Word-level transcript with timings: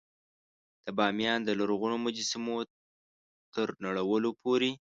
د 0.85 0.87
بامیان 0.97 1.39
د 1.43 1.49
لرغونو 1.59 1.95
مجسمو 2.05 2.57
تر 3.53 3.67
نړولو 3.85 4.29
پورې. 4.41 4.71